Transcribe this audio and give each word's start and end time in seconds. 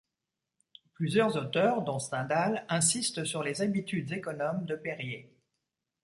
Plusieurs 0.95 1.35
auteurs 1.37 1.83
dont 1.83 1.99
Stendhal 1.99 2.65
insistent 2.69 3.23
sur 3.23 3.43
les 3.43 3.61
habitudes 3.61 4.11
économes 4.13 4.65
de 4.65 4.75
Perier. 4.75 5.31